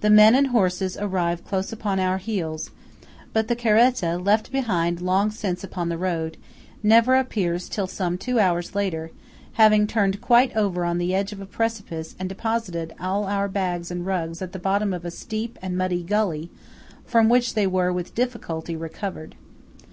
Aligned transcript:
The 0.00 0.10
men 0.10 0.34
and 0.34 0.48
horses 0.48 0.96
arrive 0.96 1.44
close 1.46 1.70
upon 1.72 2.00
our 2.00 2.18
heels; 2.18 2.72
but 3.32 3.46
the 3.46 3.54
caretta, 3.54 4.18
left 4.18 4.50
behind 4.50 5.00
long 5.00 5.30
since 5.30 5.62
upon 5.62 5.90
the 5.90 5.96
road, 5.96 6.36
never 6.82 7.14
appears 7.14 7.68
till 7.68 7.86
some 7.86 8.18
two 8.18 8.40
hours 8.40 8.74
later, 8.74 9.12
having 9.52 9.86
turned 9.86 10.20
quite 10.20 10.56
over 10.56 10.84
on 10.84 10.98
the 10.98 11.14
edge 11.14 11.30
of 11.32 11.40
a 11.40 11.46
precipice 11.46 12.16
and 12.18 12.28
deposited 12.28 12.96
all 12.98 13.26
our 13.26 13.46
bags 13.46 13.92
and 13.92 14.04
rugs 14.06 14.42
at 14.42 14.50
the 14.50 14.58
bottom 14.58 14.92
of 14.92 15.04
a 15.04 15.10
steep 15.12 15.56
and 15.62 15.78
muddy 15.78 16.02
gully, 16.02 16.50
from 17.04 17.28
which 17.28 17.54
they 17.54 17.68
were 17.68 17.92
with 17.92 18.12
difficulty 18.16 18.74
recovered. 18.74 19.36